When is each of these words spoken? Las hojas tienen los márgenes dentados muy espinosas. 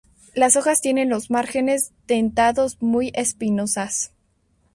Las 0.33 0.55
hojas 0.55 0.81
tienen 0.81 1.09
los 1.09 1.29
márgenes 1.29 1.91
dentados 2.07 2.81
muy 2.81 3.11
espinosas. 3.13 4.11